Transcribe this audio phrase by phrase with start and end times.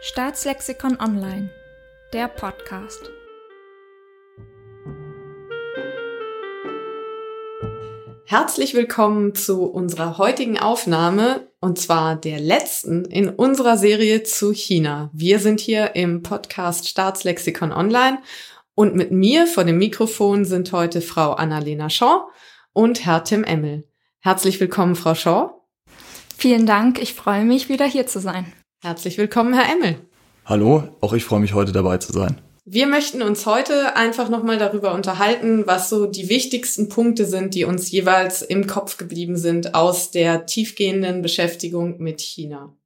[0.00, 1.50] Staatslexikon Online,
[2.12, 3.10] der Podcast.
[8.26, 15.10] Herzlich willkommen zu unserer heutigen Aufnahme und zwar der letzten in unserer Serie zu China.
[15.12, 18.18] Wir sind hier im Podcast Staatslexikon Online
[18.74, 22.24] und mit mir vor dem Mikrofon sind heute Frau Annalena Shaw
[22.72, 23.88] und Herr Tim Emmel.
[24.20, 25.50] Herzlich willkommen, Frau Shaw.
[26.36, 28.52] Vielen Dank, ich freue mich, wieder hier zu sein.
[28.84, 29.96] Herzlich willkommen, Herr Emmel.
[30.44, 32.38] Hallo, auch ich freue mich heute dabei zu sein.
[32.66, 37.64] Wir möchten uns heute einfach nochmal darüber unterhalten, was so die wichtigsten Punkte sind, die
[37.64, 42.76] uns jeweils im Kopf geblieben sind aus der tiefgehenden Beschäftigung mit China.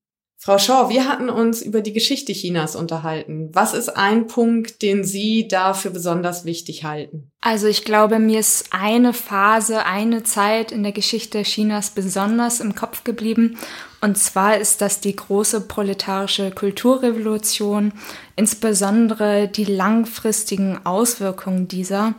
[0.40, 3.50] Frau Shaw, wir hatten uns über die Geschichte Chinas unterhalten.
[3.54, 7.32] Was ist ein Punkt, den Sie dafür besonders wichtig halten?
[7.40, 12.76] Also ich glaube, mir ist eine Phase, eine Zeit in der Geschichte Chinas besonders im
[12.76, 13.58] Kopf geblieben.
[14.00, 17.92] Und zwar ist das die große proletarische Kulturrevolution,
[18.36, 22.14] insbesondere die langfristigen Auswirkungen dieser.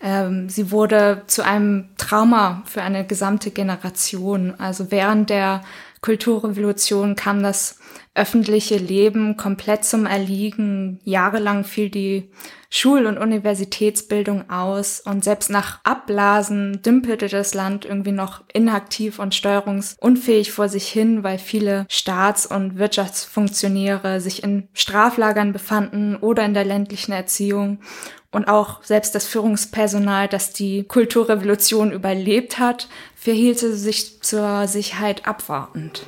[0.00, 4.54] Ähm, sie wurde zu einem Trauma für eine gesamte Generation.
[4.58, 5.62] Also während der
[6.04, 7.78] Kulturrevolution kam das
[8.14, 11.00] öffentliche Leben komplett zum Erliegen.
[11.04, 12.30] Jahrelang fiel die
[12.70, 19.34] Schul- und Universitätsbildung aus und selbst nach Abblasen dümpelte das Land irgendwie noch inaktiv und
[19.34, 26.54] steuerungsunfähig vor sich hin, weil viele Staats- und Wirtschaftsfunktionäre sich in Straflagern befanden oder in
[26.54, 27.78] der ländlichen Erziehung
[28.32, 36.06] und auch selbst das Führungspersonal, das die Kulturrevolution überlebt hat, verhielte sich zur Sicherheit abwartend.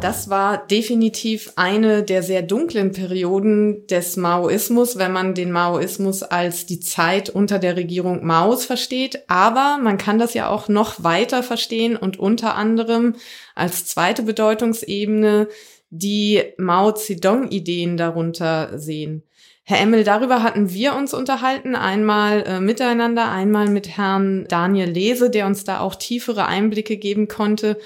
[0.00, 6.66] Das war definitiv eine der sehr dunklen Perioden des Maoismus, wenn man den Maoismus als
[6.66, 9.24] die Zeit unter der Regierung Maos versteht.
[9.26, 13.16] Aber man kann das ja auch noch weiter verstehen und unter anderem
[13.56, 15.48] als zweite Bedeutungsebene
[15.90, 19.24] die Mao Zedong-Ideen darunter sehen.
[19.64, 25.28] Herr Emmel, darüber hatten wir uns unterhalten, einmal äh, miteinander, einmal mit Herrn Daniel Lese,
[25.28, 27.78] der uns da auch tiefere Einblicke geben konnte.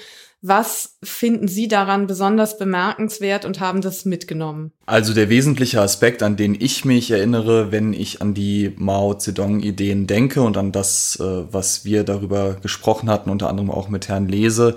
[0.45, 4.73] Was finden Sie daran besonders bemerkenswert und haben das mitgenommen?
[4.85, 10.05] Also der wesentliche Aspekt, an den ich mich erinnere, wenn ich an die Mao Zedong-Ideen
[10.05, 14.27] denke und an das, äh, was wir darüber gesprochen hatten, unter anderem auch mit Herrn
[14.27, 14.75] Lese,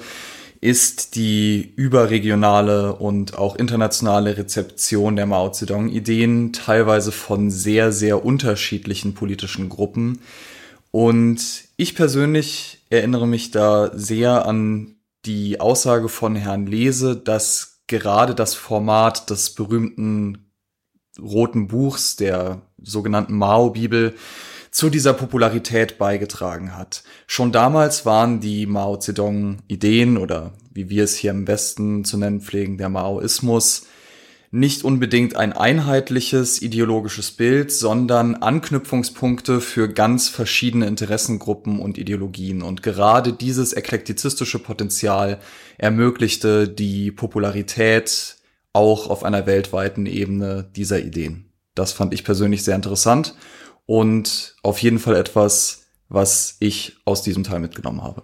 [0.61, 9.15] ist die überregionale und auch internationale Rezeption der Mao Zedong-Ideen, teilweise von sehr, sehr unterschiedlichen
[9.15, 10.21] politischen Gruppen.
[10.93, 14.96] Und ich persönlich erinnere mich da sehr an
[15.27, 20.53] die Aussage von Herrn Lese, dass gerade das Format des berühmten
[21.21, 24.15] roten Buchs, der sogenannten Mao-Bibel,
[24.71, 27.03] zu dieser Popularität beigetragen hat.
[27.27, 32.43] Schon damals waren die Mao Zedong-Ideen oder wie wir es hier im Westen zu nennen
[32.43, 33.87] pflegen, der Maoismus,
[34.57, 42.63] nicht unbedingt ein einheitliches ideologisches Bild, sondern Anknüpfungspunkte für ganz verschiedene Interessengruppen und Ideologien.
[42.63, 45.41] Und gerade dieses eklektizistische Potenzial
[45.77, 48.37] ermöglichte die Popularität
[48.73, 51.53] auch auf einer weltweiten Ebene dieser Ideen.
[51.75, 53.35] Das fand ich persönlich sehr interessant
[53.85, 58.23] und auf jeden Fall etwas, was ich aus diesem Teil mitgenommen habe.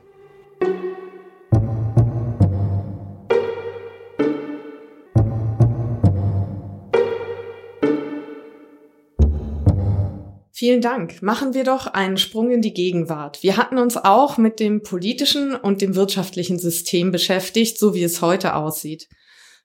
[10.63, 11.23] Vielen Dank.
[11.23, 13.43] Machen wir doch einen Sprung in die Gegenwart.
[13.43, 18.23] Wir hatten uns auch mit dem politischen und dem wirtschaftlichen System beschäftigt, so wie es
[18.23, 19.09] heute aussieht.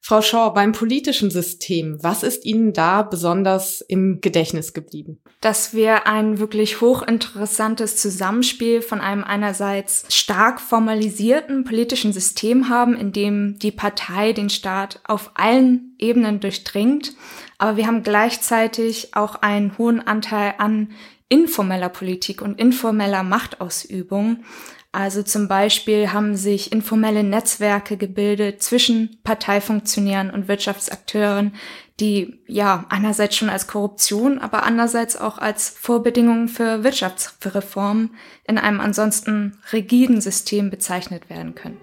[0.01, 5.19] Frau Shaw, beim politischen System, was ist Ihnen da besonders im Gedächtnis geblieben?
[5.39, 13.11] Dass wir ein wirklich hochinteressantes Zusammenspiel von einem einerseits stark formalisierten politischen System haben, in
[13.11, 17.13] dem die Partei den Staat auf allen Ebenen durchdringt,
[17.57, 20.89] aber wir haben gleichzeitig auch einen hohen Anteil an
[21.29, 24.43] informeller Politik und informeller Machtausübung.
[24.91, 31.53] Also zum Beispiel haben sich informelle Netzwerke gebildet zwischen Parteifunktionären und Wirtschaftsakteuren,
[31.99, 38.11] die ja einerseits schon als Korruption, aber andererseits auch als Vorbedingungen für Wirtschaftsreformen
[38.47, 41.77] in einem ansonsten rigiden System bezeichnet werden können.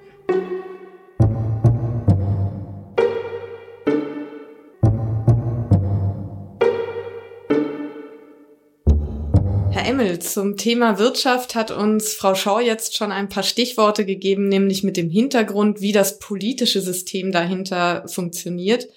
[9.85, 14.83] Emmel, zum Thema Wirtschaft hat uns Frau Schau jetzt schon ein paar Stichworte gegeben, nämlich
[14.83, 18.89] mit dem Hintergrund, wie das politische System dahinter funktioniert.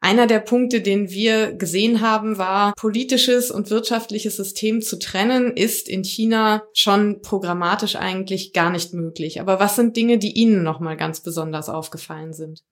[0.00, 5.88] Einer der Punkte, den wir gesehen haben, war, politisches und wirtschaftliches System zu trennen, ist
[5.88, 9.40] in China schon programmatisch eigentlich gar nicht möglich.
[9.40, 12.62] Aber was sind Dinge, die Ihnen nochmal ganz besonders aufgefallen sind?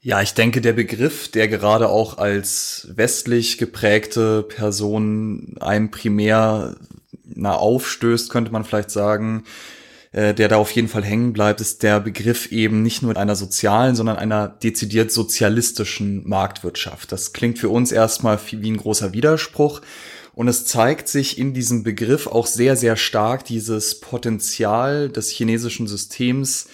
[0.00, 6.76] Ja, ich denke, der Begriff, der gerade auch als westlich geprägte Person einem primär
[7.38, 9.44] na, aufstößt, könnte man vielleicht sagen,
[10.12, 13.36] äh, der da auf jeden Fall hängen bleibt, ist der Begriff eben nicht nur einer
[13.36, 17.12] sozialen, sondern einer dezidiert sozialistischen Marktwirtschaft.
[17.12, 19.80] Das klingt für uns erstmal wie ein großer Widerspruch.
[20.34, 25.88] Und es zeigt sich in diesem Begriff auch sehr, sehr stark dieses Potenzial des chinesischen
[25.88, 26.68] Systems,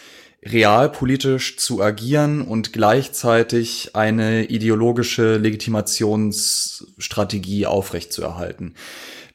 [0.45, 8.75] realpolitisch zu agieren und gleichzeitig eine ideologische Legitimationsstrategie aufrechtzuerhalten.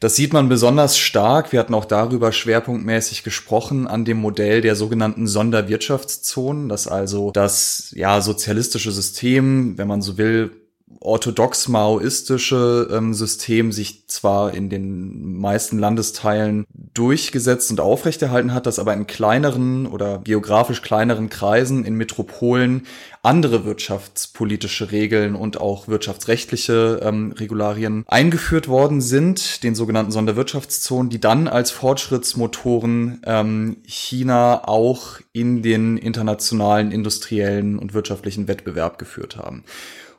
[0.01, 4.77] Das sieht man besonders stark, wir hatten auch darüber schwerpunktmäßig gesprochen, an dem Modell der
[4.77, 10.68] sogenannten Sonderwirtschaftszonen, das also das ja sozialistische System, wenn man so will,
[10.99, 18.93] orthodox-maoistische ähm, System sich zwar in den meisten Landesteilen durchgesetzt und aufrechterhalten hat, das aber
[18.93, 22.83] in kleineren oder geografisch kleineren Kreisen in Metropolen
[23.21, 31.19] andere wirtschaftspolitische Regeln und auch wirtschaftsrechtliche ähm, Regularien eingeführt worden sind, den sogenannten Sonderwirtschaftszonen, die
[31.19, 39.63] dann als Fortschrittsmotoren ähm, China auch in den internationalen industriellen und wirtschaftlichen Wettbewerb geführt haben.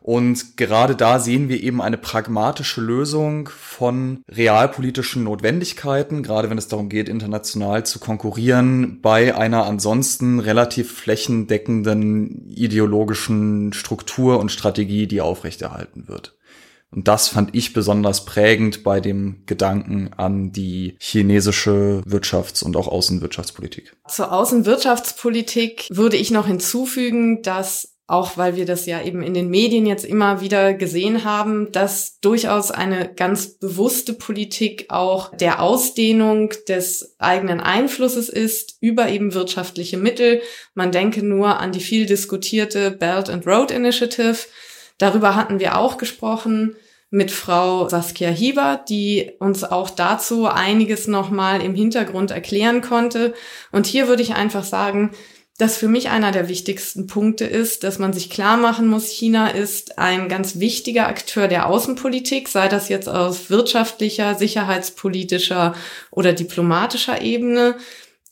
[0.01, 6.69] Und gerade da sehen wir eben eine pragmatische Lösung von realpolitischen Notwendigkeiten, gerade wenn es
[6.69, 15.21] darum geht, international zu konkurrieren, bei einer ansonsten relativ flächendeckenden ideologischen Struktur und Strategie, die
[15.21, 16.37] aufrechterhalten wird.
[16.93, 22.89] Und das fand ich besonders prägend bei dem Gedanken an die chinesische Wirtschafts- und auch
[22.89, 23.97] Außenwirtschaftspolitik.
[24.09, 29.51] Zur Außenwirtschaftspolitik würde ich noch hinzufügen, dass auch weil wir das ja eben in den
[29.51, 36.53] Medien jetzt immer wieder gesehen haben, dass durchaus eine ganz bewusste Politik auch der Ausdehnung
[36.67, 40.43] des eigenen Einflusses ist über eben wirtschaftliche Mittel.
[40.75, 44.39] Man denke nur an die viel diskutierte Belt and Road Initiative.
[44.99, 46.75] Darüber hatten wir auch gesprochen
[47.11, 53.35] mit Frau Saskia Hieber, die uns auch dazu einiges nochmal im Hintergrund erklären konnte.
[53.71, 55.13] Und hier würde ich einfach sagen,
[55.61, 59.49] dass für mich einer der wichtigsten Punkte ist, dass man sich klar machen muss, China
[59.49, 65.75] ist ein ganz wichtiger Akteur der Außenpolitik, sei das jetzt aus wirtschaftlicher, sicherheitspolitischer
[66.11, 67.77] oder diplomatischer Ebene,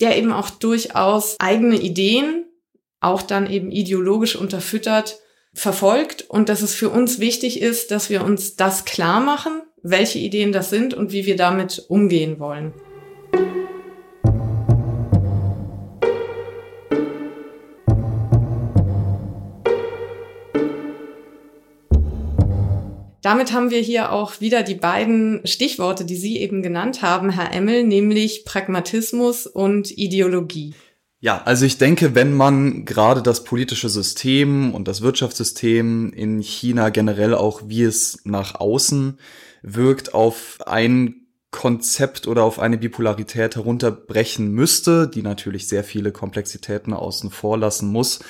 [0.01, 2.47] der eben auch durchaus eigene Ideen,
[3.01, 5.19] auch dann eben ideologisch unterfüttert,
[5.53, 10.19] verfolgt und dass es für uns wichtig ist, dass wir uns das klar machen, welche
[10.19, 12.73] Ideen das sind und wie wir damit umgehen wollen.
[23.29, 27.53] Damit haben wir hier auch wieder die beiden Stichworte, die Sie eben genannt haben, Herr
[27.53, 30.73] Emmel, nämlich Pragmatismus und Ideologie.
[31.21, 36.89] Ja, also ich denke, wenn man gerade das politische System und das Wirtschaftssystem in China
[36.89, 39.19] generell auch, wie es nach außen
[39.61, 46.95] wirkt, auf ein Konzept oder auf eine Bipolarität herunterbrechen müsste, die natürlich sehr viele Komplexitäten
[46.95, 48.21] außen vor lassen muss,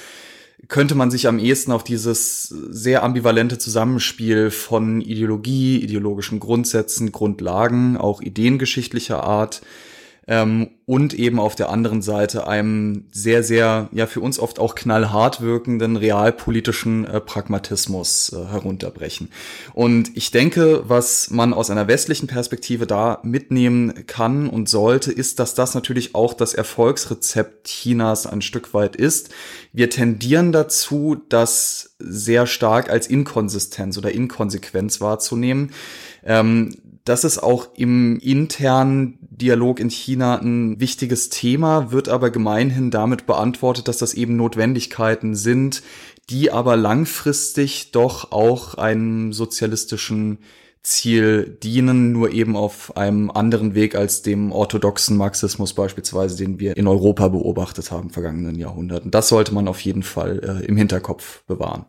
[0.66, 7.96] könnte man sich am ehesten auf dieses sehr ambivalente Zusammenspiel von Ideologie, ideologischen Grundsätzen, Grundlagen,
[7.96, 9.62] auch ideengeschichtlicher Art,
[10.28, 14.74] ähm, und eben auf der anderen Seite einem sehr, sehr, ja für uns oft auch
[14.74, 19.30] knallhart wirkenden realpolitischen äh, Pragmatismus äh, herunterbrechen.
[19.72, 25.40] Und ich denke, was man aus einer westlichen Perspektive da mitnehmen kann und sollte, ist,
[25.40, 29.30] dass das natürlich auch das Erfolgsrezept Chinas ein Stück weit ist.
[29.72, 35.72] Wir tendieren dazu, das sehr stark als Inkonsistenz oder Inkonsequenz wahrzunehmen.
[36.22, 36.76] Ähm,
[37.08, 43.26] das ist auch im internen Dialog in China ein wichtiges Thema, wird aber gemeinhin damit
[43.26, 45.82] beantwortet, dass das eben Notwendigkeiten sind,
[46.30, 50.38] die aber langfristig doch auch einem sozialistischen
[50.82, 56.76] Ziel dienen, nur eben auf einem anderen Weg als dem orthodoxen Marxismus beispielsweise, den wir
[56.76, 59.10] in Europa beobachtet haben vergangenen Jahrhunderten.
[59.10, 61.86] Das sollte man auf jeden Fall äh, im Hinterkopf bewahren.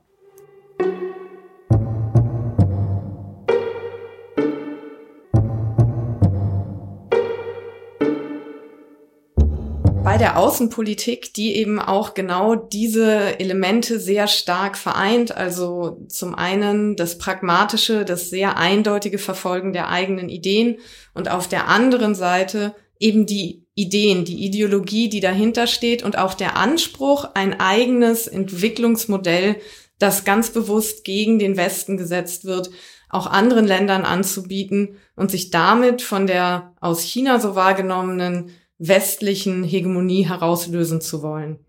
[10.10, 15.38] Bei der Außenpolitik, die eben auch genau diese Elemente sehr stark vereint.
[15.38, 20.78] Also zum einen das pragmatische, das sehr eindeutige Verfolgen der eigenen Ideen
[21.14, 26.34] und auf der anderen Seite eben die Ideen, die Ideologie, die dahinter steht und auch
[26.34, 29.58] der Anspruch, ein eigenes Entwicklungsmodell
[30.00, 32.72] das ganz bewusst gegen den Westen gesetzt wird,
[33.10, 40.28] auch anderen Ländern anzubieten und sich damit von der aus China so wahrgenommenen westlichen Hegemonie
[40.28, 41.60] herauslösen zu wollen.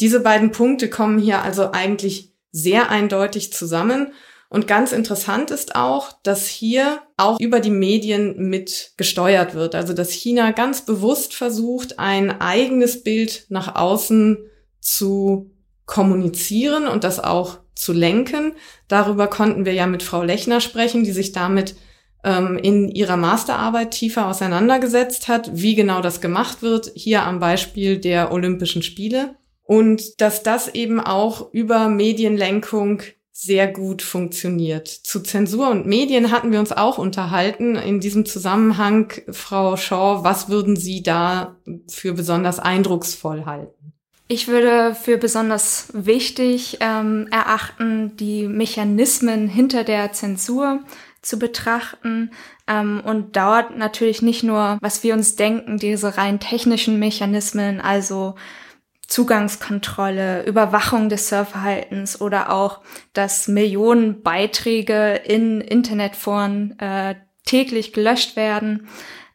[0.00, 4.12] Diese beiden Punkte kommen hier also eigentlich sehr eindeutig zusammen.
[4.48, 9.74] Und ganz interessant ist auch, dass hier auch über die Medien mit gesteuert wird.
[9.74, 14.38] Also dass China ganz bewusst versucht, ein eigenes Bild nach außen
[14.80, 15.50] zu
[15.86, 18.52] kommunizieren und das auch zu lenken.
[18.88, 21.74] Darüber konnten wir ja mit Frau Lechner sprechen, die sich damit
[22.24, 27.98] ähm, in ihrer Masterarbeit tiefer auseinandergesetzt hat, wie genau das gemacht wird, hier am Beispiel
[27.98, 29.36] der Olympischen Spiele.
[29.64, 33.02] Und dass das eben auch über Medienlenkung
[33.32, 34.88] sehr gut funktioniert.
[34.88, 37.76] Zu Zensur und Medien hatten wir uns auch unterhalten.
[37.76, 41.56] In diesem Zusammenhang, Frau Shaw, was würden Sie da
[41.88, 43.94] für besonders eindrucksvoll halten?
[44.28, 50.80] Ich würde für besonders wichtig ähm, erachten, die Mechanismen hinter der Zensur
[51.22, 52.32] zu betrachten
[52.66, 58.34] ähm, und dort natürlich nicht nur, was wir uns denken, diese rein technischen Mechanismen, also
[59.06, 62.80] Zugangskontrolle, Überwachung des Surfverhaltens oder auch,
[63.12, 68.88] dass Millionen Beiträge in Internetforen äh, täglich gelöscht werden,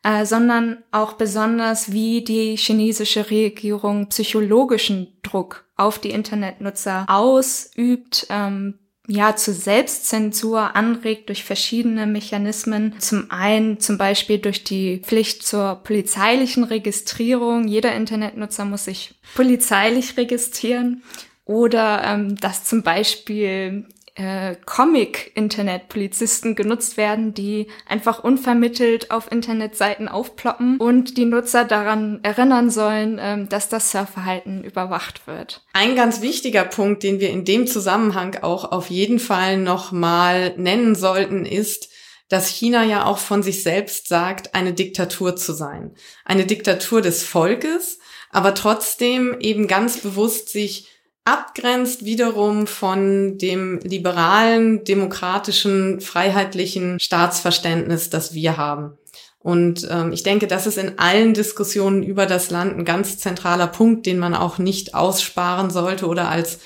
[0.03, 8.79] äh, sondern auch besonders, wie die chinesische Regierung psychologischen Druck auf die Internetnutzer ausübt, ähm,
[9.07, 12.93] ja, zur Selbstzensur anregt durch verschiedene Mechanismen.
[12.99, 17.69] Zum einen zum Beispiel durch die Pflicht zur polizeilichen Registrierung.
[17.69, 21.03] Jeder Internetnutzer muss sich polizeilich registrieren.
[21.45, 23.85] Oder ähm, dass zum Beispiel
[24.17, 32.69] äh, Comic-Internet-Polizisten genutzt werden, die einfach unvermittelt auf Internetseiten aufploppen und die Nutzer daran erinnern
[32.69, 35.63] sollen, ähm, dass das Surfverhalten überwacht wird.
[35.73, 40.53] Ein ganz wichtiger Punkt, den wir in dem Zusammenhang auch auf jeden Fall noch mal
[40.57, 41.89] nennen sollten, ist,
[42.27, 45.93] dass China ja auch von sich selbst sagt, eine Diktatur zu sein.
[46.25, 47.99] Eine Diktatur des Volkes,
[48.31, 50.89] aber trotzdem eben ganz bewusst sich
[51.27, 58.97] abgrenzt wiederum von dem liberalen, demokratischen, freiheitlichen Staatsverständnis, das wir haben.
[59.39, 63.67] Und ähm, ich denke, das ist in allen Diskussionen über das Land ein ganz zentraler
[63.67, 66.59] Punkt, den man auch nicht aussparen sollte oder als,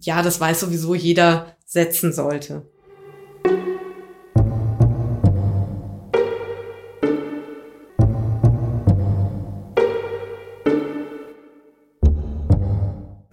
[0.00, 2.66] ja, das weiß sowieso jeder, setzen sollte.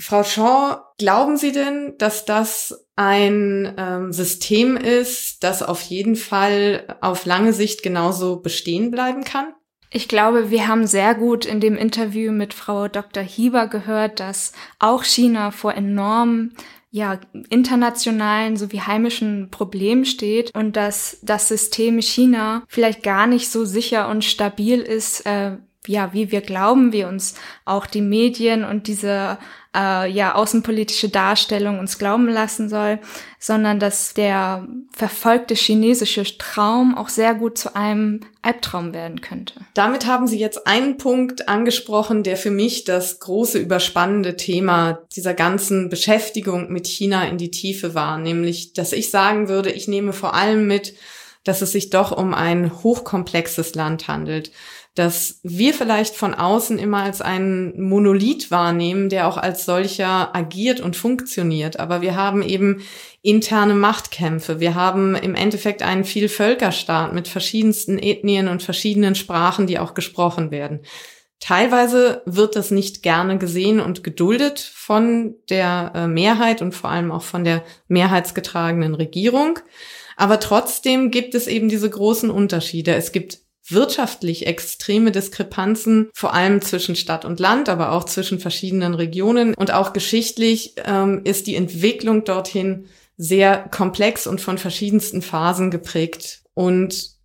[0.06, 6.96] Frau Shaw, glauben Sie denn, dass das ein ähm, System ist, das auf jeden Fall
[7.02, 9.48] auf lange Sicht genauso bestehen bleiben kann?
[9.90, 13.24] Ich glaube, wir haben sehr gut in dem Interview mit Frau Dr.
[13.24, 16.56] Hieber gehört, dass auch China vor enormen
[16.92, 17.20] ja,
[17.50, 24.08] internationalen sowie heimischen Problemen steht und dass das System China vielleicht gar nicht so sicher
[24.08, 29.38] und stabil ist, äh, ja, wie wir glauben, wie uns auch die Medien und diese
[29.75, 33.00] äh, ja außenpolitische Darstellung uns glauben lassen soll,
[33.39, 39.56] sondern dass der verfolgte chinesische Traum auch sehr gut zu einem Albtraum werden könnte.
[39.74, 45.34] Damit haben Sie jetzt einen Punkt angesprochen, der für mich das große überspannende Thema dieser
[45.34, 50.13] ganzen Beschäftigung mit China in die Tiefe war, nämlich, dass ich sagen würde, ich nehme
[50.13, 50.96] vor allem mit,
[51.44, 54.51] dass es sich doch um ein hochkomplexes Land handelt
[54.96, 60.80] dass wir vielleicht von außen immer als einen Monolith wahrnehmen, der auch als solcher agiert
[60.80, 61.80] und funktioniert.
[61.80, 62.82] Aber wir haben eben
[63.22, 64.62] interne Machtkämpfe.
[64.62, 70.50] Wir haben im Endeffekt einen Vielvölkerstaat mit verschiedensten Ethnien und verschiedenen Sprachen, die auch gesprochen
[70.50, 70.80] werden.
[71.42, 77.12] Teilweise wird das nicht gerne gesehen und geduldet von der äh, Mehrheit und vor allem
[77.12, 79.60] auch von der mehrheitsgetragenen Regierung.
[80.16, 82.96] Aber trotzdem gibt es eben diese großen Unterschiede.
[82.96, 88.93] Es gibt wirtschaftlich extreme Diskrepanzen, vor allem zwischen Stadt und Land, aber auch zwischen verschiedenen
[88.93, 89.53] Regionen.
[89.55, 92.86] Und auch geschichtlich ähm, ist die Entwicklung dorthin
[93.17, 96.41] sehr komplex und von verschiedensten Phasen geprägt.
[96.53, 97.15] Und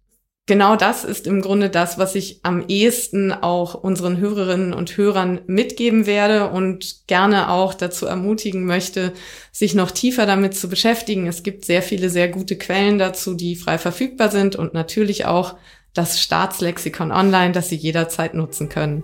[0.46, 5.40] genau das ist im Grunde das, was ich am ehesten auch unseren Hörerinnen und Hörern
[5.46, 9.12] mitgeben werde und gerne auch dazu ermutigen möchte,
[9.52, 11.26] sich noch tiefer damit zu beschäftigen.
[11.26, 15.56] Es gibt sehr viele sehr gute Quellen dazu, die frei verfügbar sind und natürlich auch
[15.94, 19.02] das Staatslexikon online, das Sie jederzeit nutzen können.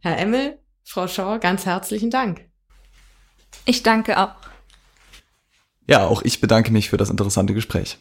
[0.00, 2.48] Herr Emmel, Frau Schauer, ganz herzlichen Dank.
[3.64, 4.36] Ich danke auch.
[5.88, 7.98] Ja, auch ich bedanke mich für das interessante Gespräch.